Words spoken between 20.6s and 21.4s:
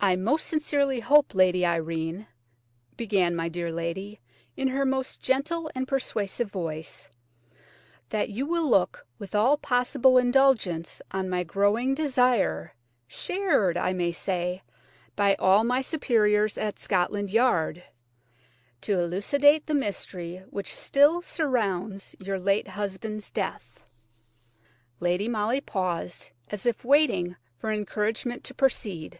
still